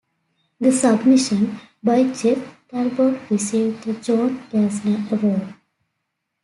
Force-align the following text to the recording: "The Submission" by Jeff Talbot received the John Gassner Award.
"The 0.59 0.71
Submission" 0.71 1.59
by 1.83 2.11
Jeff 2.11 2.65
Talbot 2.69 3.21
received 3.29 3.83
the 3.83 3.93
John 3.93 4.39
Gassner 4.49 5.11
Award. 5.11 5.53